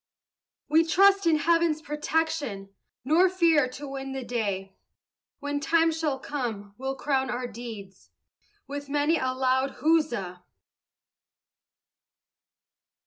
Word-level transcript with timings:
We 0.67 0.83
trust 0.83 1.27
in 1.27 1.35
Heaven's 1.37 1.79
protection, 1.79 2.73
Nor 3.05 3.29
fear 3.29 3.69
to 3.69 3.87
win 3.87 4.13
the 4.13 4.23
day; 4.23 4.75
When 5.39 5.59
time 5.59 5.91
shall 5.91 6.17
come 6.17 6.73
we'll 6.79 6.95
crown 6.95 7.29
our 7.29 7.45
deeds 7.45 8.09
With 8.65 8.89
many 8.89 9.19
a 9.19 9.31
loud 9.33 9.75
huzza! 9.83 10.41